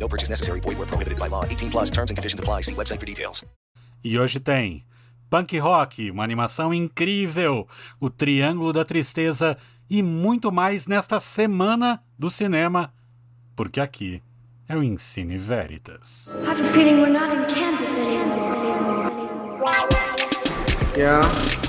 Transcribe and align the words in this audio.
No 0.00 0.08
purchase 0.08 0.30
necessary. 0.30 0.60
Void 0.60 0.78
where 0.78 0.86
prohibited 0.86 1.18
by 1.18 1.28
law. 1.28 1.44
18 1.44 1.70
plus 1.70 1.90
terms 1.90 2.10
and 2.10 2.16
conditions 2.16 2.40
apply. 2.40 2.62
See 2.62 2.74
website 2.74 2.98
for 2.98 3.06
details. 3.06 3.44
E 4.02 4.18
hoje 4.18 4.40
tem 4.40 4.82
Punk 5.28 5.58
Rock, 5.58 6.10
uma 6.10 6.24
animação 6.24 6.72
incrível, 6.74 7.68
o 8.00 8.08
Triângulo 8.10 8.72
da 8.72 8.84
Tristeza 8.84 9.56
e 9.88 10.02
muito 10.02 10.50
mais 10.50 10.86
nesta 10.86 11.20
semana 11.20 12.02
do 12.18 12.30
cinema, 12.30 12.92
porque 13.54 13.80
aqui 13.80 14.22
é 14.68 14.74
o 14.74 14.82
Ensine 14.82 15.36
Veritas. 15.36 16.36
I 16.36 16.48
have 16.48 16.60
a 16.60 16.72
feeling 16.72 17.00
we're 17.00 17.12
not 17.12 17.32
in 17.32 17.44
Kansas 17.54 17.90
anymore. 17.90 19.10
Yeah, 20.96 21.22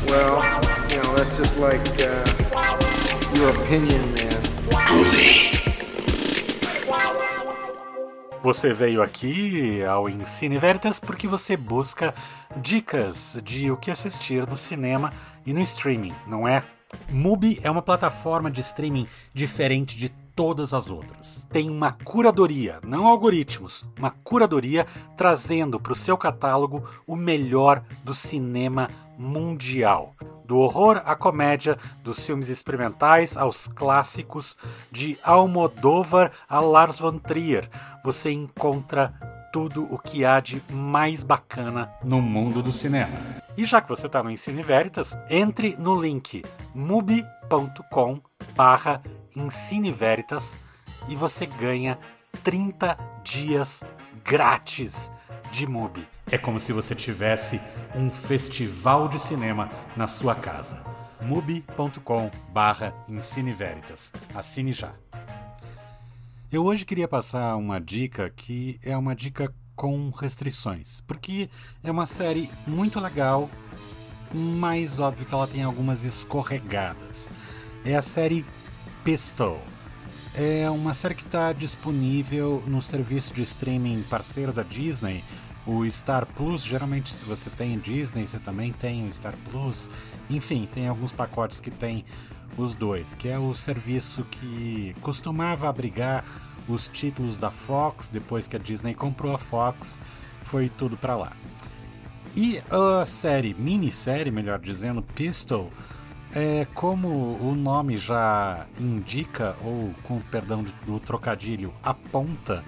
well, 0.09 0.41
you 0.89 0.97
know, 1.03 1.15
that's 1.15 1.37
just 1.37 1.57
like 1.57 1.81
uh, 2.01 2.23
your 3.35 3.49
opinion, 3.49 4.01
man. 4.15 5.60
Você 8.43 8.73
veio 8.73 9.03
aqui 9.03 9.83
ao 9.83 10.09
Ensine 10.09 10.57
Veritas 10.57 10.99
porque 10.99 11.27
você 11.27 11.55
busca 11.55 12.11
dicas 12.57 13.39
de 13.43 13.69
o 13.69 13.77
que 13.77 13.91
assistir 13.91 14.47
no 14.47 14.57
cinema 14.57 15.13
e 15.45 15.53
no 15.53 15.61
streaming, 15.61 16.13
não 16.25 16.47
é? 16.47 16.63
Mubi 17.07 17.59
é 17.61 17.69
uma 17.69 17.83
plataforma 17.83 18.49
de 18.49 18.61
streaming 18.61 19.07
diferente 19.31 19.95
de 19.95 20.09
todas 20.35 20.73
as 20.73 20.89
outras. 20.89 21.45
Tem 21.51 21.69
uma 21.69 21.91
curadoria, 21.91 22.79
não 22.83 23.05
algoritmos, 23.05 23.85
uma 23.99 24.09
curadoria 24.09 24.87
trazendo 25.15 25.79
para 25.79 25.91
o 25.93 25.95
seu 25.95 26.17
catálogo 26.17 26.83
o 27.05 27.15
melhor 27.15 27.83
do 28.03 28.15
cinema 28.15 28.89
mundial. 29.19 30.15
Do 30.51 30.57
horror 30.57 31.01
à 31.05 31.15
comédia, 31.15 31.77
dos 32.03 32.25
filmes 32.25 32.49
experimentais 32.49 33.37
aos 33.37 33.67
clássicos, 33.67 34.57
de 34.91 35.17
Almodóvar 35.23 36.33
a 36.49 36.59
Lars 36.59 36.99
von 36.99 37.19
Trier, 37.19 37.69
você 38.03 38.31
encontra 38.31 39.13
tudo 39.53 39.87
o 39.89 39.97
que 39.97 40.25
há 40.25 40.41
de 40.41 40.61
mais 40.69 41.23
bacana 41.23 41.89
no 42.03 42.21
mundo 42.21 42.61
do 42.61 42.73
cinema. 42.73 43.17
E 43.55 43.63
já 43.63 43.79
que 43.79 43.87
você 43.87 44.07
está 44.07 44.21
no 44.21 44.29
Ensine 44.29 44.61
Veritas, 44.61 45.17
entre 45.29 45.77
no 45.77 45.95
link 45.95 46.43
mubi.com 46.75 48.19
barra 48.53 49.01
Veritas 49.93 50.59
e 51.07 51.15
você 51.15 51.45
ganha 51.45 51.97
30 52.43 52.97
dias 53.23 53.85
grátis 54.21 55.13
de 55.51 55.67
Mubi. 55.67 56.07
É 56.31 56.37
como 56.37 56.59
se 56.59 56.71
você 56.71 56.95
tivesse 56.95 57.59
um 57.95 58.09
festival 58.09 59.07
de 59.07 59.19
cinema 59.19 59.69
na 59.95 60.07
sua 60.07 60.33
casa. 60.33 60.83
mubi.com 61.21 62.31
barra 62.51 62.93
Veritas. 63.55 64.13
Assine 64.33 64.71
já. 64.71 64.93
Eu 66.51 66.65
hoje 66.65 66.85
queria 66.85 67.07
passar 67.07 67.55
uma 67.55 67.79
dica 67.79 68.29
que 68.29 68.79
é 68.83 68.95
uma 68.97 69.15
dica 69.15 69.53
com 69.75 70.09
restrições, 70.09 71.01
porque 71.01 71.49
é 71.83 71.89
uma 71.89 72.05
série 72.05 72.49
muito 72.67 72.99
legal, 72.99 73.49
mas 74.33 74.99
óbvio 74.99 75.25
que 75.25 75.33
ela 75.33 75.47
tem 75.47 75.63
algumas 75.63 76.03
escorregadas. 76.03 77.29
É 77.83 77.95
a 77.95 78.01
série 78.01 78.45
Pistol. 79.03 79.59
É 80.33 80.69
uma 80.69 80.93
série 80.93 81.13
que 81.13 81.23
está 81.23 81.51
disponível 81.51 82.63
no 82.65 82.81
serviço 82.81 83.33
de 83.33 83.41
streaming 83.41 84.01
parceiro 84.03 84.53
da 84.53 84.63
Disney, 84.63 85.25
o 85.67 85.89
Star 85.89 86.25
Plus. 86.25 86.63
Geralmente, 86.63 87.13
se 87.13 87.25
você 87.25 87.49
tem 87.49 87.77
Disney, 87.77 88.25
você 88.25 88.39
também 88.39 88.71
tem 88.71 89.05
o 89.05 89.11
Star 89.11 89.35
Plus. 89.49 89.89
Enfim, 90.29 90.69
tem 90.71 90.87
alguns 90.87 91.11
pacotes 91.11 91.59
que 91.59 91.69
tem 91.69 92.05
os 92.57 92.75
dois, 92.75 93.13
que 93.13 93.27
é 93.27 93.37
o 93.37 93.53
serviço 93.53 94.23
que 94.31 94.95
costumava 95.01 95.67
abrigar 95.67 96.23
os 96.65 96.87
títulos 96.87 97.37
da 97.37 97.51
Fox, 97.51 98.07
depois 98.07 98.47
que 98.47 98.55
a 98.55 98.59
Disney 98.59 98.93
comprou 98.93 99.35
a 99.35 99.37
Fox, 99.37 99.99
foi 100.43 100.69
tudo 100.69 100.95
para 100.95 101.15
lá. 101.15 101.33
E 102.33 102.63
a 102.69 103.03
série, 103.03 103.53
minissérie, 103.53 104.31
melhor 104.31 104.59
dizendo, 104.59 105.01
Pistol, 105.01 105.69
é, 106.33 106.65
como 106.73 107.07
o 107.07 107.55
nome 107.55 107.97
já 107.97 108.65
indica, 108.79 109.55
ou 109.63 109.93
com 110.03 110.19
perdão 110.19 110.63
do 110.85 110.99
trocadilho, 110.99 111.73
aponta, 111.83 112.63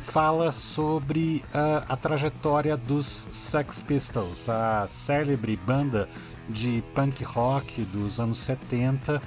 fala 0.00 0.52
sobre 0.52 1.44
uh, 1.54 1.84
a 1.88 1.96
trajetória 1.96 2.76
dos 2.76 3.28
Sex 3.30 3.82
Pistols, 3.82 4.48
a 4.48 4.86
célebre 4.88 5.56
banda 5.56 6.08
de 6.48 6.82
punk 6.94 7.22
rock 7.24 7.82
dos 7.82 8.18
anos 8.18 8.38
70 8.40 9.22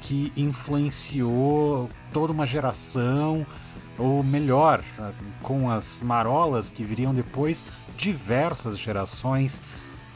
que 0.00 0.32
influenciou 0.36 1.88
toda 2.12 2.32
uma 2.32 2.44
geração, 2.44 3.46
ou 3.98 4.22
melhor, 4.22 4.84
com 5.42 5.70
as 5.70 6.02
marolas 6.02 6.68
que 6.68 6.84
viriam 6.84 7.14
depois, 7.14 7.64
diversas 7.96 8.78
gerações, 8.78 9.62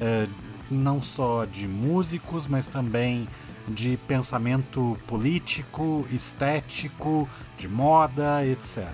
uh, 0.00 0.30
não 0.70 1.02
só 1.02 1.44
de 1.44 1.66
músicos, 1.66 2.46
mas 2.46 2.68
também 2.68 3.28
de 3.66 3.96
pensamento 4.08 4.98
político, 5.06 6.06
estético, 6.10 7.28
de 7.56 7.68
moda, 7.68 8.44
etc. 8.44 8.86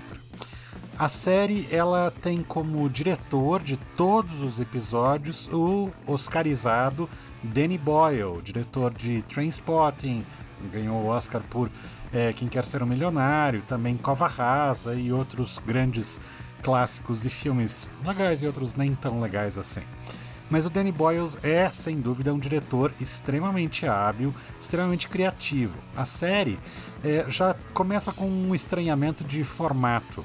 A 0.97 1.09
série 1.09 1.67
ela 1.71 2.09
tem 2.21 2.41
como 2.41 2.89
diretor 2.89 3.61
de 3.61 3.75
todos 3.97 4.41
os 4.41 4.61
episódios 4.61 5.49
o 5.51 5.91
oscarizado 6.07 7.09
Danny 7.43 7.77
Boyle, 7.77 8.41
diretor 8.41 8.93
de 8.93 9.21
Trainspotting, 9.23 10.25
ganhou 10.71 11.03
o 11.03 11.07
Oscar 11.07 11.41
por 11.49 11.69
é, 12.13 12.31
Quem 12.31 12.47
Quer 12.47 12.63
Ser 12.63 12.81
um 12.81 12.85
Milionário, 12.85 13.61
também 13.61 13.97
Cova 13.97 14.27
Rasa 14.27 14.95
e 14.95 15.11
outros 15.11 15.59
grandes 15.59 16.21
clássicos 16.63 17.25
e 17.25 17.29
filmes 17.29 17.91
legais 18.05 18.41
e 18.41 18.47
outros 18.47 18.75
nem 18.75 18.95
tão 18.95 19.19
legais 19.19 19.57
assim. 19.57 19.83
Mas 20.49 20.65
o 20.65 20.69
Danny 20.69 20.91
Boyle 20.91 21.29
é, 21.43 21.69
sem 21.69 21.99
dúvida, 21.99 22.33
um 22.33 22.39
diretor 22.39 22.93
extremamente 22.99 23.87
hábil, 23.87 24.33
extremamente 24.59 25.07
criativo. 25.07 25.77
A 25.95 26.05
série 26.05 26.59
é, 27.03 27.25
já 27.29 27.55
começa 27.73 28.11
com 28.11 28.27
um 28.27 28.53
estranhamento 28.53 29.23
de 29.23 29.43
formato. 29.43 30.23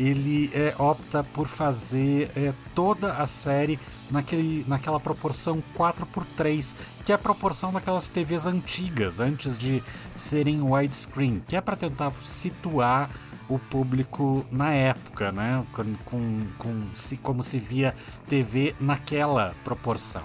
Ele 0.00 0.50
é, 0.54 0.74
opta 0.78 1.22
por 1.22 1.46
fazer 1.46 2.30
é, 2.34 2.54
toda 2.74 3.12
a 3.12 3.26
série 3.26 3.78
naquele, 4.10 4.64
naquela 4.66 4.98
proporção 4.98 5.62
4x3, 5.76 6.74
que 7.04 7.12
é 7.12 7.14
a 7.14 7.18
proporção 7.18 7.70
daquelas 7.70 8.08
TVs 8.08 8.46
antigas, 8.46 9.20
antes 9.20 9.58
de 9.58 9.82
serem 10.14 10.62
widescreen, 10.62 11.42
que 11.46 11.54
é 11.54 11.60
para 11.60 11.76
tentar 11.76 12.14
situar 12.24 13.10
o 13.46 13.58
público 13.58 14.46
na 14.50 14.72
época, 14.72 15.30
né? 15.30 15.62
Com, 15.72 15.94
com, 16.06 16.46
com 16.56 16.86
se, 16.94 17.18
como 17.18 17.42
se 17.42 17.58
via 17.58 17.94
TV 18.26 18.74
naquela 18.80 19.54
proporção. 19.62 20.22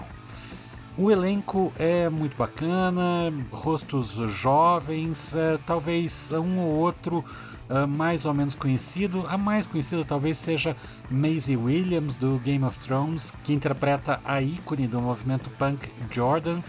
O 0.96 1.10
elenco 1.10 1.70
é 1.78 2.08
muito 2.08 2.34
bacana, 2.38 3.30
rostos 3.52 4.12
jovens, 4.30 5.36
é, 5.36 5.58
talvez 5.66 6.32
um 6.32 6.60
ou 6.60 6.76
outro 6.76 7.22
uh, 7.68 7.86
mais 7.86 8.24
ou 8.26 8.34
menos 8.34 8.54
conhecido. 8.54 9.26
A 9.28 9.36
mais 9.36 9.66
conhecida 9.66 10.04
talvez 10.04 10.36
seja 10.38 10.76
Maisie 11.10 11.56
Williams, 11.56 12.16
do 12.16 12.38
Game 12.44 12.64
of 12.64 12.78
Thrones, 12.78 13.32
que 13.44 13.52
interpreta 13.52 14.20
a 14.24 14.40
ícone 14.40 14.86
do 14.86 15.00
movimento 15.00 15.50
punk 15.50 15.90
Jordan, 16.10 16.60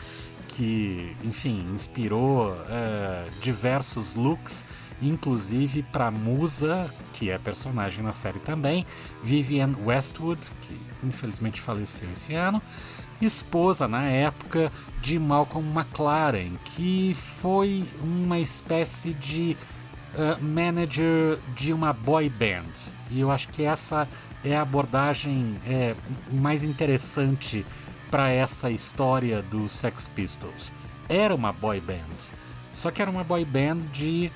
que, 0.48 1.16
enfim, 1.24 1.66
inspirou 1.74 2.52
uh, 2.52 3.30
diversos 3.42 4.16
looks 4.16 4.68
inclusive 5.02 5.84
para 5.84 6.10
Musa, 6.10 6.92
que 7.14 7.30
é 7.30 7.38
personagem 7.38 8.04
na 8.04 8.12
série 8.12 8.40
também, 8.40 8.86
Vivian 9.22 9.76
Westwood, 9.86 10.50
que 10.62 10.80
infelizmente 11.04 11.62
faleceu 11.62 12.12
esse 12.12 12.34
ano, 12.34 12.62
esposa 13.22 13.88
na 13.88 14.04
época 14.04 14.72
de 15.02 15.18
Malcolm 15.18 15.68
McLaren, 15.78 16.52
que 16.66 17.14
foi 17.16 17.86
uma 18.02 18.40
espécie 18.40 19.14
de 19.14 19.58
uh, 20.16 20.44
manager 20.44 21.40
de 21.56 21.74
uma 21.74 21.94
boy 21.94 22.30
band. 22.30 22.74
E 23.10 23.20
eu 23.20 23.32
acho 23.32 23.50
que 23.50 23.64
essa 23.64 24.08
é 24.44 24.56
a 24.56 24.62
abordagem 24.62 25.60
é, 25.66 25.96
mais 26.32 26.64
interessante 26.64 27.66
para 28.12 28.30
essa 28.30 28.70
história 28.70 29.42
dos 29.42 29.72
Sex 29.72 30.08
Pistols. 30.08 30.72
Era 31.10 31.34
uma 31.34 31.52
boy 31.52 31.80
band, 31.80 32.32
só 32.72 32.92
que 32.92 33.02
era 33.02 33.10
uma 33.10 33.24
boy 33.24 33.44
band 33.46 33.80
de 33.92 34.32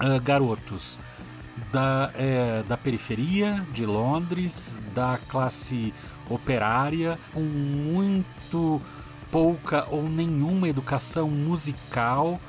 uh, 0.00 0.20
garotos. 0.20 0.98
da, 1.72 2.10
é, 2.14 2.62
da 2.68 2.76
periferia 2.76 3.64
de 3.72 3.86
Londres, 3.86 4.78
da 4.94 5.18
classe 5.28 5.92
operária, 6.28 7.18
com 7.32 7.40
muito 7.40 8.80
pouca 9.30 9.86
ou 9.90 10.08
nenhuma 10.08 10.68
educação 10.68 11.28
musical. 11.28 12.40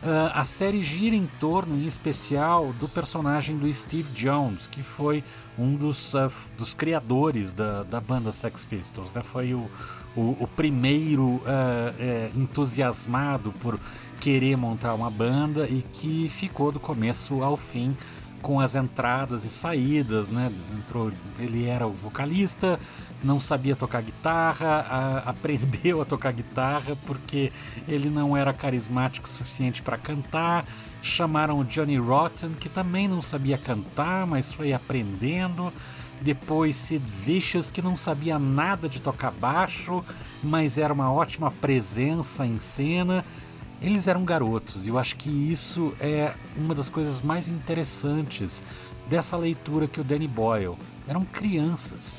Uh, 0.00 0.30
a 0.32 0.44
série 0.44 0.80
gira 0.80 1.16
em 1.16 1.26
torno, 1.40 1.74
em 1.74 1.84
especial, 1.84 2.72
do 2.74 2.88
personagem 2.88 3.58
do 3.58 3.72
Steve 3.72 4.08
Jones, 4.12 4.68
que 4.68 4.80
foi 4.80 5.24
um 5.58 5.74
dos, 5.74 6.14
uh, 6.14 6.30
dos 6.56 6.72
criadores 6.72 7.52
da, 7.52 7.82
da 7.82 8.00
banda 8.00 8.30
Sex 8.30 8.64
Pistols. 8.64 9.12
Né? 9.12 9.24
Foi 9.24 9.54
o, 9.54 9.68
o, 10.16 10.36
o 10.38 10.48
primeiro 10.54 11.42
uh, 11.42 11.42
entusiasmado 12.36 13.52
por 13.58 13.78
querer 14.20 14.56
montar 14.56 14.94
uma 14.94 15.10
banda 15.10 15.66
e 15.66 15.82
que 15.82 16.28
ficou 16.28 16.70
do 16.70 16.78
começo 16.78 17.42
ao 17.42 17.56
fim 17.56 17.96
com 18.42 18.60
as 18.60 18.74
entradas 18.74 19.44
e 19.44 19.48
saídas, 19.48 20.30
né? 20.30 20.50
Entrou, 20.76 21.12
ele 21.38 21.66
era 21.66 21.86
o 21.86 21.92
vocalista, 21.92 22.78
não 23.22 23.40
sabia 23.40 23.74
tocar 23.74 24.02
guitarra, 24.02 24.86
a, 24.88 25.18
aprendeu 25.30 26.00
a 26.00 26.04
tocar 26.04 26.32
guitarra 26.32 26.96
porque 27.06 27.52
ele 27.86 28.08
não 28.08 28.36
era 28.36 28.52
carismático 28.52 29.26
o 29.26 29.30
suficiente 29.30 29.82
para 29.82 29.98
cantar. 29.98 30.64
Chamaram 31.02 31.60
o 31.60 31.64
Johnny 31.64 31.96
Rotten, 31.96 32.50
que 32.50 32.68
também 32.68 33.06
não 33.06 33.22
sabia 33.22 33.56
cantar, 33.56 34.26
mas 34.26 34.52
foi 34.52 34.72
aprendendo. 34.72 35.72
Depois 36.20 36.74
Sid 36.74 37.04
Vicious, 37.06 37.70
que 37.70 37.80
não 37.80 37.96
sabia 37.96 38.38
nada 38.38 38.88
de 38.88 39.00
tocar 39.00 39.30
baixo, 39.30 40.04
mas 40.42 40.76
era 40.76 40.92
uma 40.92 41.12
ótima 41.12 41.50
presença 41.50 42.44
em 42.44 42.58
cena. 42.58 43.24
Eles 43.80 44.08
eram 44.08 44.24
garotos 44.24 44.86
e 44.86 44.88
eu 44.88 44.98
acho 44.98 45.16
que 45.16 45.30
isso 45.30 45.94
é 46.00 46.34
uma 46.56 46.74
das 46.74 46.90
coisas 46.90 47.22
mais 47.22 47.46
interessantes 47.46 48.62
dessa 49.08 49.36
leitura 49.36 49.86
que 49.86 50.00
o 50.00 50.04
Danny 50.04 50.26
Boyle. 50.26 50.76
Eram 51.06 51.24
crianças. 51.24 52.16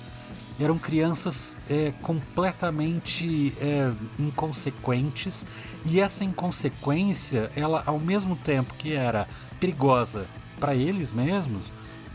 Eram 0.58 0.78
crianças 0.78 1.60
é, 1.70 1.94
completamente 2.02 3.54
é, 3.62 3.92
inconsequentes 4.18 5.46
e 5.86 6.00
essa 6.00 6.24
inconsequência, 6.24 7.50
ela 7.56 7.84
ao 7.86 8.00
mesmo 8.00 8.36
tempo 8.36 8.74
que 8.78 8.94
era 8.94 9.28
perigosa 9.60 10.26
para 10.60 10.76
eles 10.76 11.14
mesmos, 11.14 11.64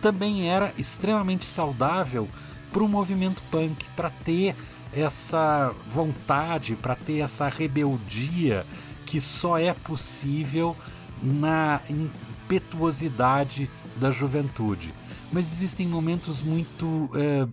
também 0.00 0.50
era 0.50 0.74
extremamente 0.76 1.46
saudável 1.46 2.28
para 2.70 2.82
o 2.82 2.88
movimento 2.88 3.42
punk, 3.50 3.86
para 3.96 4.10
ter 4.10 4.54
essa 4.92 5.72
vontade, 5.86 6.76
para 6.76 6.94
ter 6.94 7.20
essa 7.20 7.48
rebeldia 7.48 8.66
que 9.06 9.20
só 9.20 9.58
é 9.58 9.72
possível 9.72 10.76
na 11.22 11.80
impetuosidade 11.88 13.70
da 13.96 14.10
juventude. 14.10 14.92
Mas 15.32 15.52
existem 15.52 15.86
momentos 15.86 16.42
muito 16.42 17.10
é, 17.14 17.46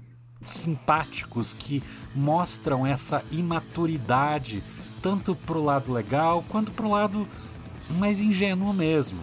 simpáticos 0.43 1.53
que 1.53 1.81
mostram 2.15 2.85
essa 2.85 3.23
imaturidade, 3.31 4.63
tanto 5.01 5.35
para 5.35 5.57
o 5.57 5.63
lado 5.63 5.91
legal 5.91 6.43
quanto 6.49 6.71
para 6.71 6.85
o 6.85 6.91
lado 6.91 7.27
mais 7.89 8.19
ingênuo 8.19 8.73
mesmo. 8.73 9.19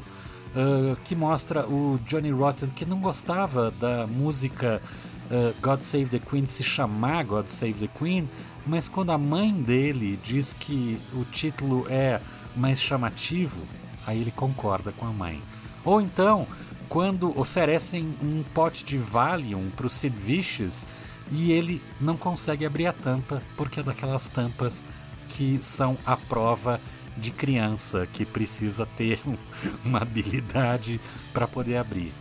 Uh, 0.58 0.96
que 1.04 1.14
mostra 1.14 1.68
o 1.68 2.00
Johnny 2.04 2.32
Rotten 2.32 2.68
que 2.70 2.84
não 2.84 2.98
gostava 2.98 3.70
da 3.70 4.08
música 4.08 4.82
uh, 5.30 5.54
God 5.62 5.82
Save 5.82 6.06
the 6.06 6.18
Queen 6.18 6.46
se 6.46 6.64
chamar 6.64 7.22
God 7.24 7.46
Save 7.46 7.74
the 7.74 7.86
Queen, 7.86 8.28
mas 8.66 8.88
quando 8.88 9.12
a 9.12 9.18
mãe 9.18 9.52
dele 9.52 10.18
diz 10.20 10.52
que 10.52 10.98
o 11.14 11.24
título 11.24 11.86
é 11.88 12.20
mais 12.56 12.82
chamativo, 12.82 13.60
aí 14.04 14.20
ele 14.20 14.32
concorda 14.32 14.90
com 14.90 15.06
a 15.06 15.12
mãe. 15.12 15.40
Ou 15.84 16.00
então, 16.00 16.44
quando 16.88 17.38
oferecem 17.38 18.16
um 18.20 18.42
pote 18.42 18.84
de 18.84 18.98
Valium 18.98 19.70
para 19.76 19.86
o 19.86 19.90
Sid 19.90 20.16
Vicious 20.16 20.88
e 21.30 21.52
ele 21.52 21.80
não 22.00 22.16
consegue 22.16 22.66
abrir 22.66 22.86
a 22.86 22.92
tampa 22.92 23.42
porque 23.56 23.78
é 23.78 23.82
daquelas 23.82 24.28
tampas 24.28 24.84
que 25.28 25.58
são 25.62 25.96
a 26.04 26.16
prova 26.16 26.80
de 26.80 26.97
criança 27.30 28.06
que 28.12 28.24
precisa 28.24 28.86
ter 28.96 29.20
uma 29.84 29.98
habilidade 30.00 31.00
para 31.32 31.46
poder 31.46 31.76
abrir. 31.76 32.12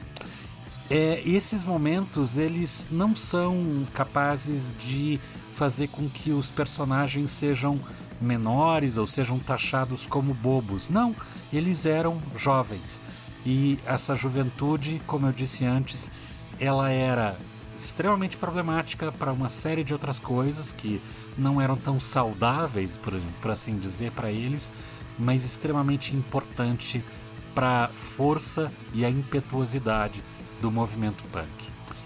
É, 0.90 1.22
esses 1.26 1.66
momentos 1.66 2.38
eles 2.38 2.90
não 2.92 3.16
são 3.16 3.86
capazes 3.94 4.74
de 4.80 5.20
fazer 5.54 5.90
com 5.90 6.08
que 6.08 6.32
os 6.32 6.50
personagens 6.50 7.32
sejam 7.32 7.80
menores 8.22 8.98
ou 8.98 9.06
sejam 9.06 9.38
taxados 9.40 10.06
como 10.06 10.34
bobos. 10.34 10.90
Não, 10.90 11.16
eles 11.52 11.86
eram 11.86 12.22
jovens. 12.36 13.02
E 13.46 13.80
essa 13.86 14.16
juventude, 14.16 15.02
como 15.06 15.28
eu 15.28 15.32
disse 15.32 15.66
antes, 15.66 16.12
ela 16.60 16.90
era 16.90 17.38
extremamente 17.78 18.38
problemática 18.38 19.12
para 19.12 19.32
uma 19.32 19.50
série 19.50 19.84
de 19.84 19.94
outras 19.94 20.20
coisas 20.20 20.72
que 20.72 21.00
não 21.38 21.62
eram 21.62 21.78
tão 21.78 22.00
saudáveis, 22.00 22.98
por, 22.98 23.14
por 23.42 23.52
assim 23.52 23.78
dizer, 23.78 24.12
para 24.12 24.32
eles, 24.32 24.74
mas 25.18 25.46
extremamente 25.46 26.16
importante 26.16 27.04
para 27.54 27.86
a 27.86 27.88
força 27.88 28.72
e 28.94 29.06
a 29.06 29.10
impetuosidade 29.10 30.24
do 30.62 30.72
movimento 30.72 31.24
punk. 31.26 31.48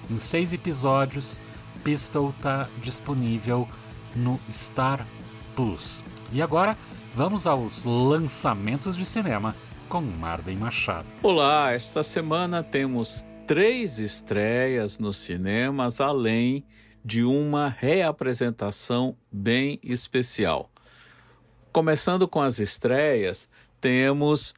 Em 0.09 0.19
seis 0.19 0.53
episódios, 0.53 1.41
Pistol 1.83 2.29
está 2.29 2.67
disponível 2.81 3.67
no 4.15 4.39
Star 4.49 5.05
Plus. 5.55 6.03
E 6.31 6.41
agora, 6.41 6.77
vamos 7.15 7.47
aos 7.47 7.83
lançamentos 7.83 8.95
de 8.95 9.05
cinema 9.05 9.55
com 9.89 10.01
Marden 10.01 10.57
Machado. 10.57 11.07
Olá, 11.21 11.73
esta 11.73 12.03
semana 12.03 12.63
temos 12.63 13.25
três 13.47 13.99
estreias 13.99 14.99
nos 14.99 15.17
cinemas, 15.17 15.99
além 15.99 16.63
de 17.03 17.23
uma 17.23 17.67
reapresentação 17.67 19.15
bem 19.31 19.79
especial. 19.83 20.69
Começando 21.71 22.27
com 22.27 22.41
as 22.41 22.59
estreias, 22.59 23.49
temos 23.79 24.53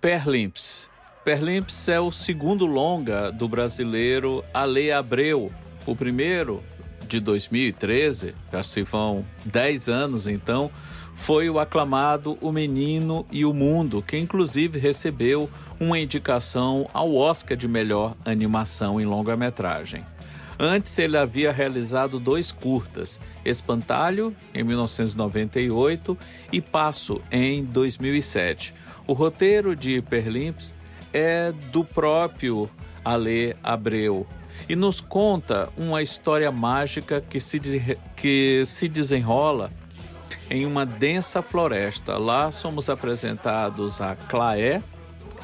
Perlimps. 0.00 0.90
Perlimps 1.24 1.88
é 1.88 2.00
o 2.00 2.10
segundo 2.10 2.66
longa 2.66 3.30
do 3.30 3.48
brasileiro 3.48 4.44
Ale 4.52 4.90
Abreu, 4.90 5.52
o 5.86 5.94
primeiro, 5.94 6.62
de 7.06 7.20
2013, 7.20 8.34
já 8.50 8.62
se 8.62 8.82
vão 8.82 9.24
10 9.44 9.88
anos 9.88 10.26
então, 10.26 10.70
foi 11.22 11.48
o 11.48 11.60
aclamado 11.60 12.36
O 12.40 12.50
Menino 12.50 13.24
e 13.30 13.44
o 13.44 13.54
Mundo, 13.54 14.02
que 14.02 14.18
inclusive 14.18 14.76
recebeu 14.80 15.48
uma 15.78 15.96
indicação 15.96 16.90
ao 16.92 17.14
Oscar 17.14 17.56
de 17.56 17.68
melhor 17.68 18.16
animação 18.24 19.00
em 19.00 19.04
longa-metragem. 19.04 20.04
Antes 20.58 20.98
ele 20.98 21.16
havia 21.16 21.52
realizado 21.52 22.18
dois 22.18 22.50
curtas, 22.50 23.20
Espantalho, 23.44 24.34
em 24.52 24.64
1998, 24.64 26.18
e 26.50 26.60
Passo, 26.60 27.22
em 27.30 27.62
2007. 27.62 28.74
O 29.06 29.12
roteiro 29.12 29.76
de 29.76 30.02
Perlimps 30.02 30.74
é 31.12 31.52
do 31.70 31.84
próprio 31.84 32.68
Ale 33.04 33.54
Abreu, 33.62 34.26
e 34.68 34.74
nos 34.74 35.00
conta 35.00 35.68
uma 35.76 36.02
história 36.02 36.50
mágica 36.50 37.20
que 37.20 37.38
se, 37.38 37.60
que 38.16 38.64
se 38.66 38.88
desenrola 38.88 39.70
em 40.52 40.66
uma 40.66 40.84
densa 40.84 41.40
floresta. 41.40 42.18
Lá 42.18 42.50
somos 42.50 42.90
apresentados 42.90 44.02
a 44.02 44.14
Claé 44.14 44.82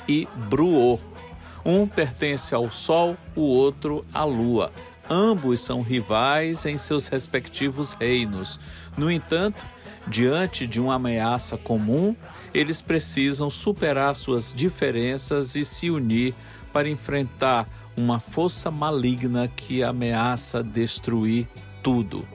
e 0.07 0.29
Bruô. 0.51 1.01
Um 1.65 1.87
pertence 1.87 2.55
ao 2.55 2.71
Sol, 2.71 3.17
o 3.35 3.41
outro 3.41 4.05
à 4.13 4.25
Lua. 4.25 4.71
Ambos 5.09 5.61
são 5.61 5.81
rivais 5.81 6.67
em 6.67 6.77
seus 6.77 7.09
respectivos 7.09 7.95
reinos. 7.95 8.61
No 8.99 9.11
entanto, 9.11 9.65
diante 10.07 10.67
de 10.67 10.79
uma 10.79 10.97
ameaça 10.97 11.57
comum, 11.57 12.15
eles 12.53 12.83
precisam 12.83 13.49
superar 13.49 14.15
suas 14.15 14.53
diferenças 14.53 15.57
e 15.57 15.65
se 15.65 15.91
unir 15.91 16.35
para 16.71 16.87
enfrentar 16.87 17.67
uma 17.97 18.21
força 18.21 18.71
maligna 18.71 19.49
que 19.49 19.83
ameaça 19.83 20.63
destruir 20.63 21.49
tudo. 21.83 22.29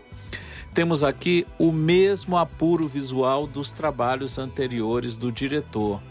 Temos 0.73 1.03
aqui 1.03 1.45
o 1.59 1.71
mesmo 1.71 2.35
apuro 2.35 2.87
visual 2.87 3.45
dos 3.45 3.71
trabalhos 3.71 4.39
anteriores 4.39 5.15
do 5.15 5.31
diretor. 5.31 6.01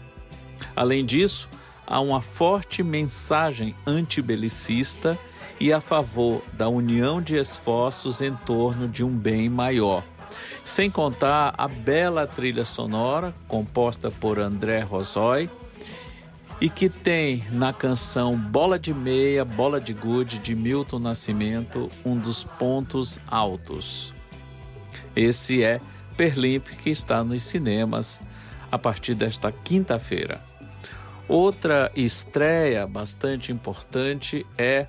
Além 0.73 1.05
disso, 1.05 1.49
há 1.85 1.99
uma 1.99 2.21
forte 2.21 2.81
mensagem 2.81 3.75
antibelicista 3.85 5.19
e 5.59 5.73
a 5.73 5.81
favor 5.81 6.41
da 6.53 6.69
união 6.69 7.21
de 7.21 7.35
esforços 7.35 8.21
em 8.21 8.33
torno 8.33 8.87
de 8.87 9.03
um 9.03 9.09
bem 9.09 9.49
maior. 9.49 10.01
Sem 10.63 10.89
contar 10.89 11.53
a 11.57 11.67
bela 11.67 12.25
trilha 12.25 12.63
sonora 12.63 13.35
composta 13.49 14.09
por 14.09 14.39
André 14.39 14.79
Rosói 14.79 15.49
e 16.61 16.69
que 16.69 16.87
tem 16.87 17.43
na 17.51 17.73
canção 17.73 18.37
Bola 18.37 18.79
de 18.79 18.93
Meia, 18.93 19.43
Bola 19.43 19.81
de 19.81 19.91
Gude 19.91 20.39
de 20.39 20.55
Milton 20.55 20.99
Nascimento 20.99 21.91
um 22.05 22.17
dos 22.17 22.45
pontos 22.45 23.19
altos. 23.27 24.13
Esse 25.15 25.63
é 25.63 25.79
Perlimp 26.17 26.67
que 26.81 26.89
está 26.89 27.23
nos 27.23 27.43
cinemas 27.43 28.21
a 28.71 28.77
partir 28.77 29.15
desta 29.15 29.51
quinta-feira. 29.51 30.41
Outra 31.27 31.91
estreia 31.95 32.85
bastante 32.85 33.51
importante 33.51 34.45
é 34.57 34.87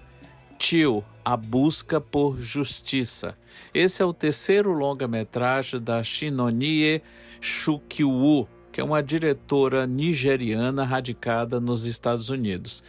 Tio, 0.59 1.05
A 1.25 1.37
Busca 1.37 2.01
por 2.01 2.41
Justiça. 2.41 3.37
Esse 3.73 4.03
é 4.03 4.05
o 4.05 4.13
terceiro 4.13 4.73
longa-metragem 4.73 5.81
da 5.81 6.03
Shinonie 6.03 7.03
Shukiwu, 7.41 8.49
que 8.75 8.81
é 8.81 8.85
uma 8.85 9.01
diretora 9.01 9.87
nigeriana 9.87 10.83
radicada 10.83 11.61
nos 11.61 11.85
Estados 11.85 12.29
Unidos. 12.29 12.83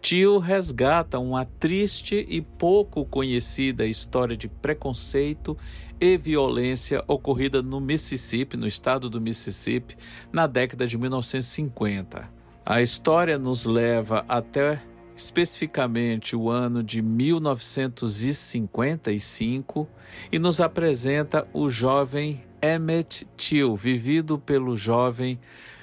Tio 0.00 0.38
resgata 0.38 1.18
uma 1.18 1.44
triste 1.44 2.24
e 2.28 2.40
pouco 2.40 3.04
conhecida 3.04 3.84
história 3.84 4.36
de 4.36 4.46
preconceito 4.46 5.58
e 6.00 6.16
violência 6.16 7.02
ocorrida 7.08 7.60
no 7.60 7.80
Mississippi, 7.80 8.56
no 8.56 8.68
estado 8.68 9.10
do 9.10 9.20
Mississippi, 9.20 9.96
na 10.32 10.46
década 10.46 10.86
de 10.86 10.96
1950. 10.96 12.30
A 12.64 12.80
história 12.80 13.36
nos 13.36 13.64
leva 13.64 14.24
até 14.28 14.80
especificamente 15.16 16.36
o 16.36 16.50
ano 16.50 16.84
de 16.84 17.02
1955 17.02 19.88
e 20.30 20.38
nos 20.38 20.60
apresenta 20.60 21.48
o 21.52 21.68
jovem 21.68 22.44
Emmett 22.62 23.26
Till, 23.36 23.74
vivido 23.74 24.38
pelo 24.38 24.76
jovem 24.76 25.38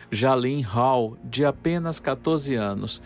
Jalin 0.10 0.62
Hall, 0.62 1.18
de 1.24 1.44
apenas 1.44 2.00
14 2.00 2.56
anos. 2.56 3.04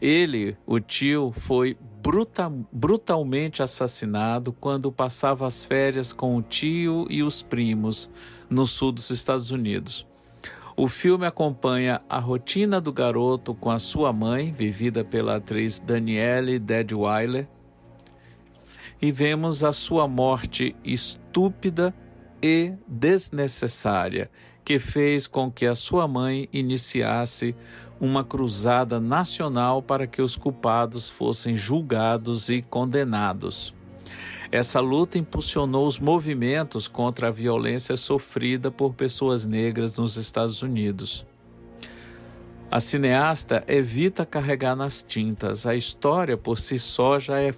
Ele, 0.00 0.56
o 0.66 0.80
tio, 0.80 1.30
foi 1.36 1.76
bruta, 2.02 2.50
brutalmente 2.72 3.62
assassinado 3.62 4.52
quando 4.52 4.90
passava 4.90 5.46
as 5.46 5.64
férias 5.64 6.12
com 6.12 6.36
o 6.36 6.42
tio 6.42 7.06
e 7.10 7.22
os 7.22 7.42
primos 7.42 8.10
no 8.48 8.66
sul 8.66 8.90
dos 8.90 9.10
Estados 9.10 9.50
Unidos. 9.50 10.06
O 10.76 10.88
filme 10.88 11.24
acompanha 11.24 12.00
a 12.08 12.18
rotina 12.18 12.80
do 12.80 12.92
garoto 12.92 13.54
com 13.54 13.70
a 13.70 13.78
sua 13.78 14.12
mãe, 14.12 14.50
vivida 14.50 15.04
pela 15.04 15.36
atriz 15.36 15.78
Danielle 15.78 16.58
Deadweiler, 16.58 17.46
e 19.00 19.12
vemos 19.12 19.62
a 19.62 19.72
sua 19.72 20.08
morte 20.08 20.74
estúpida 20.82 21.94
e 22.46 22.74
desnecessária, 22.86 24.30
que 24.62 24.78
fez 24.78 25.26
com 25.26 25.50
que 25.50 25.64
a 25.64 25.74
sua 25.74 26.06
mãe 26.06 26.46
iniciasse 26.52 27.56
uma 27.98 28.22
cruzada 28.22 29.00
nacional 29.00 29.80
para 29.80 30.06
que 30.06 30.20
os 30.20 30.36
culpados 30.36 31.08
fossem 31.08 31.56
julgados 31.56 32.50
e 32.50 32.60
condenados. 32.60 33.74
Essa 34.52 34.78
luta 34.78 35.16
impulsionou 35.16 35.86
os 35.86 35.98
movimentos 35.98 36.86
contra 36.86 37.28
a 37.28 37.30
violência 37.30 37.96
sofrida 37.96 38.70
por 38.70 38.92
pessoas 38.92 39.46
negras 39.46 39.96
nos 39.96 40.18
Estados 40.18 40.60
Unidos. 40.60 41.26
A 42.74 42.80
cineasta 42.80 43.62
evita 43.68 44.26
carregar 44.26 44.74
nas 44.74 45.00
tintas. 45.00 45.64
A 45.64 45.76
história 45.76 46.36
por 46.36 46.58
si 46.58 46.76
só 46.76 47.20
já 47.20 47.40
é, 47.40 47.54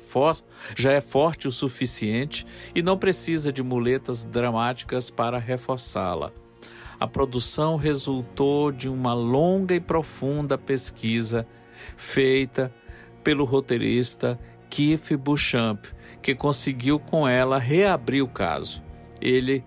já 0.76 0.92
é 0.92 1.00
forte 1.00 1.48
o 1.48 1.50
suficiente 1.50 2.46
e 2.74 2.82
não 2.82 2.98
precisa 2.98 3.50
de 3.50 3.62
muletas 3.62 4.24
dramáticas 4.24 5.08
para 5.08 5.38
reforçá-la. 5.38 6.34
A 7.00 7.06
produção 7.06 7.76
resultou 7.76 8.70
de 8.70 8.90
uma 8.90 9.14
longa 9.14 9.74
e 9.74 9.80
profunda 9.80 10.58
pesquisa 10.58 11.48
feita 11.96 12.70
pelo 13.24 13.46
roteirista 13.46 14.38
Keith 14.68 15.16
Beauchamp, 15.16 15.82
que 16.20 16.34
conseguiu 16.34 16.98
com 16.98 17.26
ela 17.26 17.56
reabrir 17.56 18.20
o 18.20 18.28
caso. 18.28 18.84
Ele, 19.18 19.64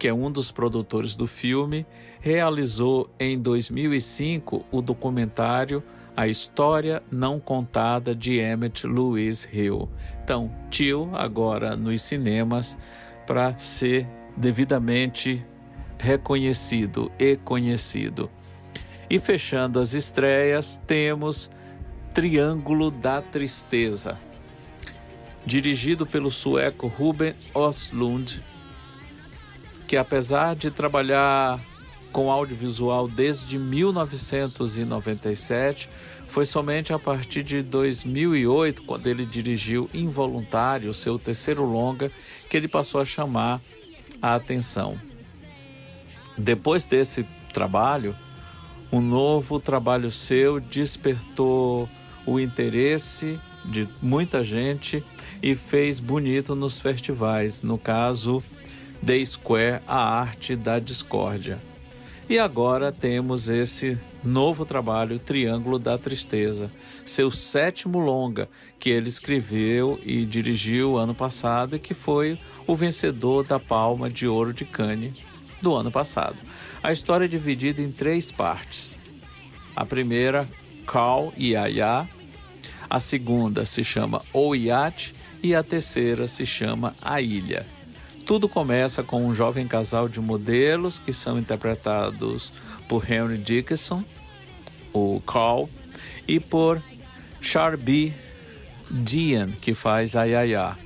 que 0.00 0.08
é 0.08 0.14
um 0.14 0.32
dos 0.32 0.50
produtores 0.50 1.14
do 1.14 1.26
filme, 1.26 1.86
realizou 2.20 3.10
em 3.20 3.38
2005 3.38 4.64
o 4.70 4.80
documentário 4.80 5.82
A 6.16 6.26
História 6.26 7.02
Não 7.12 7.38
Contada 7.38 8.14
de 8.14 8.38
Emmett 8.38 8.86
Louise 8.86 9.46
Hill. 9.52 9.90
Então, 10.24 10.50
Tio 10.70 11.10
agora 11.12 11.76
nos 11.76 12.00
cinemas 12.00 12.78
para 13.26 13.54
ser 13.58 14.08
devidamente 14.34 15.44
reconhecido 15.98 17.12
e 17.18 17.36
conhecido. 17.36 18.30
E 19.10 19.18
fechando 19.18 19.78
as 19.78 19.92
estreias, 19.92 20.80
temos 20.86 21.50
Triângulo 22.14 22.90
da 22.90 23.20
Tristeza 23.20 24.16
dirigido 25.44 26.06
pelo 26.06 26.30
sueco 26.30 26.86
Ruben 26.86 27.34
Östlund, 27.54 28.42
que 29.90 29.96
apesar 29.96 30.54
de 30.54 30.70
trabalhar 30.70 31.58
com 32.12 32.30
audiovisual 32.30 33.08
desde 33.08 33.58
1997, 33.58 35.90
foi 36.28 36.46
somente 36.46 36.92
a 36.92 36.98
partir 36.98 37.42
de 37.42 37.60
2008, 37.60 38.82
quando 38.82 39.08
ele 39.08 39.26
dirigiu 39.26 39.90
Involuntário, 39.92 40.94
seu 40.94 41.18
terceiro 41.18 41.64
longa, 41.64 42.08
que 42.48 42.56
ele 42.56 42.68
passou 42.68 43.00
a 43.00 43.04
chamar 43.04 43.60
a 44.22 44.36
atenção. 44.36 44.96
Depois 46.38 46.84
desse 46.84 47.26
trabalho, 47.52 48.14
um 48.92 49.00
novo 49.00 49.58
trabalho 49.58 50.12
seu 50.12 50.60
despertou 50.60 51.88
o 52.24 52.38
interesse 52.38 53.40
de 53.64 53.88
muita 54.00 54.44
gente 54.44 55.02
e 55.42 55.56
fez 55.56 55.98
bonito 55.98 56.54
nos 56.54 56.80
festivais, 56.80 57.64
no 57.64 57.76
caso 57.76 58.40
The 59.04 59.24
Square, 59.24 59.82
a 59.88 59.98
arte 59.98 60.54
da 60.54 60.78
discórdia. 60.78 61.58
E 62.28 62.38
agora 62.38 62.92
temos 62.92 63.48
esse 63.48 64.00
novo 64.22 64.64
trabalho, 64.64 65.18
Triângulo 65.18 65.78
da 65.78 65.98
Tristeza, 65.98 66.70
seu 67.04 67.30
sétimo 67.30 67.98
longa, 67.98 68.48
que 68.78 68.90
ele 68.90 69.08
escreveu 69.08 69.98
e 70.04 70.24
dirigiu 70.24 70.96
ano 70.96 71.14
passado 71.14 71.74
e 71.74 71.78
que 71.78 71.94
foi 71.94 72.38
o 72.66 72.76
vencedor 72.76 73.44
da 73.44 73.58
Palma 73.58 74.08
de 74.08 74.28
Ouro 74.28 74.52
de 74.52 74.64
Cannes 74.64 75.14
do 75.60 75.74
ano 75.74 75.90
passado. 75.90 76.36
A 76.82 76.92
história 76.92 77.24
é 77.24 77.28
dividida 77.28 77.82
em 77.82 77.90
três 77.90 78.30
partes. 78.30 78.98
A 79.74 79.84
primeira, 79.84 80.48
Carl 80.86 81.32
e 81.36 81.52
Yaya. 81.52 82.08
A 82.88 83.00
segunda 83.00 83.64
se 83.64 83.82
chama 83.82 84.20
O 84.32 84.54
e 84.54 84.70
a 84.70 85.62
terceira 85.62 86.28
se 86.28 86.44
chama 86.44 86.94
A 87.00 87.20
Ilha. 87.20 87.79
Tudo 88.30 88.48
começa 88.48 89.02
com 89.02 89.26
um 89.26 89.34
jovem 89.34 89.66
casal 89.66 90.08
de 90.08 90.20
modelos 90.20 91.00
que 91.00 91.12
são 91.12 91.36
interpretados 91.36 92.52
por 92.88 93.02
Henry 93.10 93.36
Dickinson, 93.36 94.04
o 94.92 95.20
Carl, 95.26 95.68
e 96.28 96.38
por 96.38 96.80
Charby 97.40 98.14
Dian, 98.88 99.50
que 99.50 99.74
faz 99.74 100.14
a 100.14 100.22
Yaya. 100.22 100.78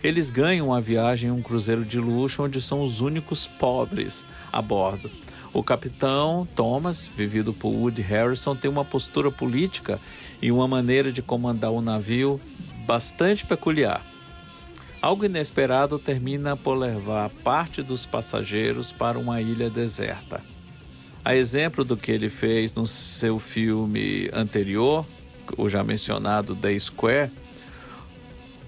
Eles 0.00 0.30
ganham 0.30 0.68
uma 0.68 0.80
viagem 0.80 1.28
em 1.28 1.32
um 1.32 1.42
cruzeiro 1.42 1.84
de 1.84 1.98
luxo 1.98 2.44
onde 2.44 2.60
são 2.60 2.80
os 2.80 3.00
únicos 3.00 3.48
pobres 3.48 4.24
a 4.52 4.62
bordo. 4.62 5.10
O 5.52 5.64
capitão 5.64 6.46
Thomas, 6.54 7.08
vivido 7.08 7.52
por 7.52 7.70
Woody 7.70 8.02
Harrison, 8.02 8.54
tem 8.54 8.70
uma 8.70 8.84
postura 8.84 9.32
política 9.32 9.98
e 10.40 10.52
uma 10.52 10.68
maneira 10.68 11.10
de 11.10 11.20
comandar 11.20 11.72
o 11.72 11.82
navio 11.82 12.40
bastante 12.86 13.44
peculiar. 13.44 14.06
Algo 15.06 15.24
inesperado 15.24 16.00
termina 16.00 16.56
por 16.56 16.76
levar 16.76 17.30
parte 17.44 17.80
dos 17.80 18.04
passageiros 18.04 18.90
para 18.90 19.16
uma 19.16 19.40
ilha 19.40 19.70
deserta. 19.70 20.42
A 21.24 21.36
exemplo 21.36 21.84
do 21.84 21.96
que 21.96 22.10
ele 22.10 22.28
fez 22.28 22.74
no 22.74 22.88
seu 22.88 23.38
filme 23.38 24.28
anterior, 24.32 25.06
o 25.56 25.68
já 25.68 25.84
mencionado 25.84 26.56
The 26.56 26.76
Square, 26.80 27.30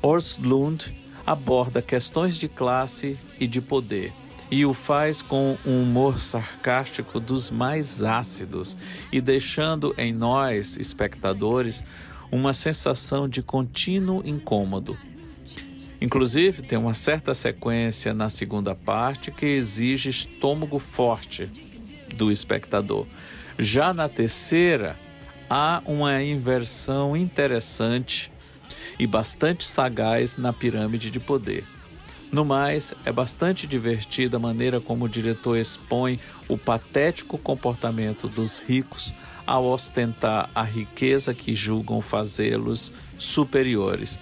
Orslund 0.00 0.95
aborda 1.26 1.83
questões 1.83 2.38
de 2.38 2.47
classe 2.47 3.18
e 3.40 3.49
de 3.49 3.61
poder 3.61 4.12
e 4.49 4.64
o 4.64 4.73
faz 4.73 5.23
com 5.23 5.59
um 5.66 5.83
humor 5.83 6.21
sarcástico 6.21 7.18
dos 7.18 7.50
mais 7.50 8.04
ácidos 8.04 8.76
e 9.11 9.21
deixando 9.21 9.92
em 9.99 10.12
nós, 10.12 10.76
espectadores, 10.76 11.83
uma 12.30 12.52
sensação 12.52 13.28
de 13.28 13.42
contínuo 13.42 14.23
incômodo. 14.25 14.97
Inclusive, 16.00 16.62
tem 16.62 16.78
uma 16.78 16.94
certa 16.94 17.34
sequência 17.34 18.14
na 18.14 18.28
segunda 18.28 18.74
parte 18.74 19.32
que 19.32 19.46
exige 19.46 20.10
estômago 20.10 20.78
forte 20.78 21.50
do 22.14 22.30
espectador. 22.30 23.06
Já 23.58 23.92
na 23.92 24.08
terceira, 24.08 24.96
há 25.50 25.82
uma 25.84 26.22
inversão 26.22 27.16
interessante 27.16 28.30
e 28.98 29.06
bastante 29.06 29.64
sagaz 29.64 30.36
na 30.36 30.52
pirâmide 30.52 31.10
de 31.10 31.18
poder. 31.18 31.64
No 32.30 32.44
mais, 32.44 32.92
é 33.04 33.10
bastante 33.10 33.66
divertida 33.66 34.36
a 34.36 34.40
maneira 34.40 34.80
como 34.80 35.06
o 35.06 35.08
diretor 35.08 35.56
expõe 35.56 36.20
o 36.46 36.58
patético 36.58 37.38
comportamento 37.38 38.28
dos 38.28 38.58
ricos 38.60 39.14
ao 39.46 39.64
ostentar 39.64 40.50
a 40.54 40.62
riqueza 40.62 41.32
que 41.32 41.54
julgam 41.54 42.02
fazê-los 42.02 42.92
superiores. 43.16 44.20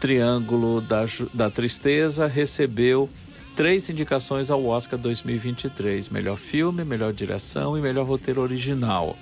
Triângulo 0.00 0.80
da, 0.80 1.04
da 1.34 1.50
Tristeza 1.50 2.26
recebeu 2.26 3.10
três 3.56 3.90
indicações 3.90 4.50
ao 4.50 4.64
Oscar 4.64 4.98
2023: 4.98 6.08
melhor 6.08 6.36
filme, 6.36 6.84
melhor 6.84 7.12
direção 7.12 7.76
e 7.76 7.80
melhor 7.80 8.06
roteiro 8.06 8.40
original. 8.40 9.16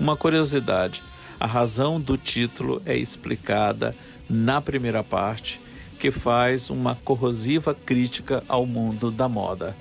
Uma 0.00 0.16
curiosidade: 0.16 1.02
a 1.38 1.46
razão 1.46 2.00
do 2.00 2.16
título 2.16 2.80
é 2.86 2.96
explicada 2.96 3.94
na 4.28 4.60
primeira 4.60 5.04
parte, 5.04 5.60
que 5.98 6.10
faz 6.10 6.70
uma 6.70 6.94
corrosiva 6.94 7.74
crítica 7.74 8.42
ao 8.48 8.64
mundo 8.64 9.10
da 9.10 9.28
moda. 9.28 9.76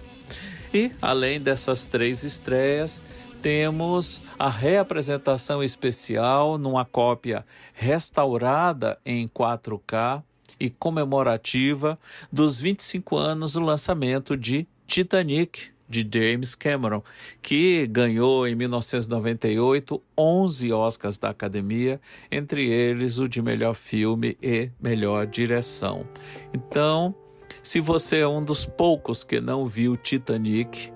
E, 0.74 0.92
além 1.01 1.39
dessas 1.39 1.86
três 1.86 2.25
estreias, 2.25 3.01
temos 3.45 4.23
a 4.39 4.49
reapresentação 4.49 5.63
especial 5.63 6.57
numa 6.57 6.83
cópia 6.83 7.45
restaurada 7.75 8.97
em 9.05 9.27
4K 9.27 10.23
e 10.59 10.67
comemorativa 10.67 11.99
dos 12.31 12.59
25 12.59 13.15
anos 13.15 13.53
do 13.53 13.59
lançamento 13.59 14.35
de 14.35 14.67
Titanic, 14.87 15.67
de 15.87 16.09
James 16.11 16.55
Cameron, 16.55 17.03
que 17.39 17.85
ganhou 17.85 18.47
em 18.47 18.55
1998 18.55 20.01
11 20.17 20.73
Oscars 20.73 21.19
da 21.19 21.29
Academia, 21.29 22.01
entre 22.31 22.67
eles 22.67 23.19
o 23.19 23.27
de 23.27 23.43
melhor 23.43 23.75
filme 23.75 24.35
e 24.41 24.71
melhor 24.81 25.27
direção. 25.27 26.03
Então, 26.51 27.13
se 27.61 27.79
você 27.79 28.21
é 28.21 28.27
um 28.27 28.43
dos 28.43 28.65
poucos 28.65 29.23
que 29.23 29.39
não 29.39 29.67
viu 29.67 29.95
Titanic, 29.95 30.94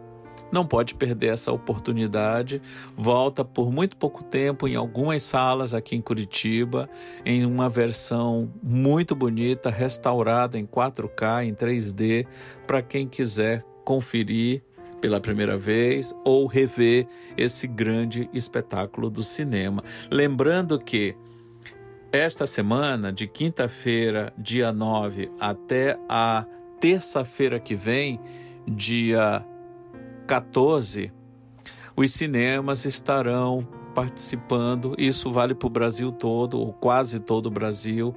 não 0.51 0.65
pode 0.65 0.95
perder 0.95 1.33
essa 1.33 1.51
oportunidade. 1.51 2.61
Volta 2.95 3.43
por 3.43 3.71
muito 3.71 3.97
pouco 3.97 4.23
tempo 4.23 4.67
em 4.67 4.75
algumas 4.75 5.23
salas 5.23 5.73
aqui 5.73 5.95
em 5.95 6.01
Curitiba, 6.01 6.89
em 7.25 7.45
uma 7.45 7.69
versão 7.69 8.51
muito 8.61 9.15
bonita, 9.15 9.69
restaurada 9.69 10.57
em 10.57 10.65
4K, 10.65 11.45
em 11.45 11.53
3D, 11.53 12.25
para 12.65 12.81
quem 12.81 13.07
quiser 13.07 13.63
conferir 13.83 14.63
pela 14.99 15.19
primeira 15.19 15.57
vez 15.57 16.13
ou 16.25 16.45
rever 16.45 17.07
esse 17.37 17.67
grande 17.67 18.29
espetáculo 18.33 19.09
do 19.09 19.23
cinema. 19.23 19.83
Lembrando 20.11 20.79
que 20.79 21.15
esta 22.11 22.47
semana, 22.47 23.13
de 23.13 23.27
quinta-feira, 23.27 24.33
dia 24.37 24.71
9, 24.71 25.31
até 25.39 25.97
a 26.09 26.45
terça-feira 26.79 27.59
que 27.59 27.75
vem, 27.75 28.19
dia 28.67 29.45
14, 30.29 31.11
os 31.95 32.11
cinemas 32.11 32.85
estarão 32.85 33.67
participando, 33.95 34.93
isso 34.95 35.31
vale 35.31 35.55
para 35.55 35.65
o 35.65 35.71
Brasil 35.71 36.11
todo, 36.11 36.59
ou 36.59 36.71
quase 36.71 37.19
todo 37.19 37.47
o 37.47 37.49
Brasil, 37.51 38.13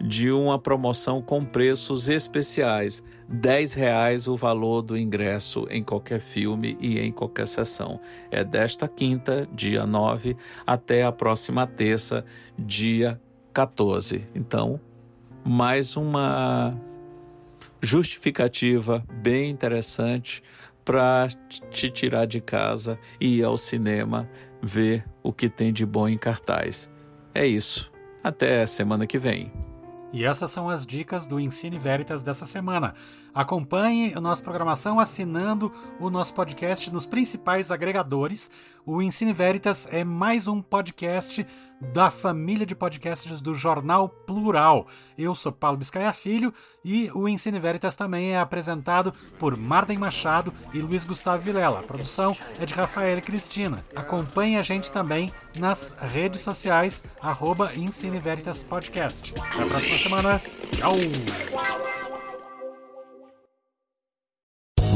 de 0.00 0.30
uma 0.30 0.60
promoção 0.60 1.20
com 1.20 1.44
preços 1.44 2.08
especiais. 2.08 3.02
R$ 3.28 3.66
reais 3.74 4.28
o 4.28 4.36
valor 4.36 4.80
do 4.80 4.96
ingresso 4.96 5.66
em 5.68 5.82
qualquer 5.82 6.20
filme 6.20 6.78
e 6.80 7.00
em 7.00 7.10
qualquer 7.10 7.48
sessão. 7.48 7.98
É 8.30 8.44
desta 8.44 8.86
quinta, 8.86 9.48
dia 9.52 9.84
9, 9.84 10.36
até 10.64 11.02
a 11.02 11.10
próxima 11.10 11.66
terça, 11.66 12.24
dia 12.56 13.20
14. 13.52 14.24
Então, 14.36 14.80
mais 15.44 15.96
uma 15.96 16.80
justificativa 17.82 19.04
bem 19.20 19.50
interessante 19.50 20.44
para 20.86 21.26
te 21.68 21.90
tirar 21.90 22.26
de 22.26 22.40
casa 22.40 22.96
e 23.20 23.38
ir 23.38 23.44
ao 23.44 23.56
cinema 23.56 24.30
ver 24.62 25.04
o 25.20 25.32
que 25.32 25.48
tem 25.48 25.72
de 25.72 25.84
bom 25.84 26.08
em 26.08 26.16
cartaz. 26.16 26.90
É 27.34 27.44
isso. 27.44 27.92
Até 28.22 28.64
semana 28.66 29.06
que 29.06 29.18
vem. 29.18 29.52
E 30.12 30.24
essas 30.24 30.50
são 30.50 30.70
as 30.70 30.86
dicas 30.86 31.26
do 31.26 31.38
Ensine 31.40 31.78
Veritas 31.78 32.22
dessa 32.22 32.46
semana. 32.46 32.94
Acompanhe 33.34 34.14
a 34.14 34.20
nossa 34.20 34.42
programação 34.42 35.00
assinando 35.00 35.70
o 35.98 36.08
nosso 36.08 36.32
podcast 36.32 36.90
nos 36.92 37.04
principais 37.04 37.70
agregadores. 37.70 38.50
O 38.86 39.02
Ensine 39.02 39.32
Veritas 39.32 39.88
é 39.90 40.04
mais 40.04 40.46
um 40.46 40.62
podcast 40.62 41.44
da 41.80 42.10
família 42.10 42.66
de 42.66 42.74
podcasts 42.74 43.40
do 43.40 43.54
Jornal 43.54 44.08
Plural. 44.08 44.86
Eu 45.16 45.34
sou 45.34 45.52
Paulo 45.52 45.78
Biscaia 45.78 46.12
Filho 46.12 46.52
e 46.84 47.10
o 47.14 47.28
Ensine 47.28 47.58
Veritas 47.58 47.94
também 47.94 48.32
é 48.32 48.38
apresentado 48.38 49.12
por 49.38 49.56
Marden 49.56 49.98
Machado 49.98 50.52
e 50.72 50.80
Luiz 50.80 51.04
Gustavo 51.04 51.42
Vilela. 51.42 51.80
A 51.80 51.82
produção 51.82 52.36
é 52.58 52.66
de 52.66 52.74
Rafael 52.74 53.20
Cristina. 53.20 53.84
Acompanhe 53.94 54.56
a 54.56 54.62
gente 54.62 54.90
também 54.90 55.32
nas 55.58 55.94
redes 55.98 56.40
sociais, 56.40 57.02
arroba 57.20 57.74
Ensine 57.74 58.18
Veritas 58.18 58.62
Podcast. 58.62 59.34
Até 59.38 59.62
a 59.62 59.66
próxima 59.66 59.98
semana. 59.98 60.42
Tchau! 60.72 61.85